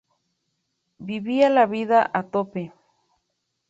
Vivía 0.97 1.51
la 1.51 1.67
vida 1.67 2.09
a 2.11 2.23
tope 2.23 2.73